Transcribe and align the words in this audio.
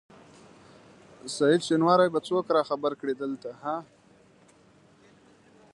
سعید 1.35 1.61
شېنواری 1.67 2.07
به 2.13 2.19
څوک 2.27 2.45
راخبر 2.57 2.91
کړي 2.99 3.13
دلته 3.21 3.49
ها؟ 3.61 3.75